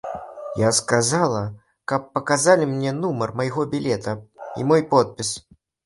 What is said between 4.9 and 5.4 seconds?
подпіс.